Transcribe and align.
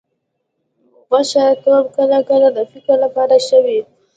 ګوښه 1.09 1.45
توب 1.63 1.85
کله 1.97 2.19
کله 2.29 2.47
د 2.57 2.59
فکر 2.71 2.95
لپاره 3.03 3.35
ښه 3.45 3.57
وي. 3.65 3.79